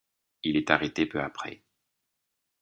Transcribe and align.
Il 0.41 0.57
est 0.57 0.71
arrêté 0.71 1.05
peu 1.05 1.21
après. 1.21 1.61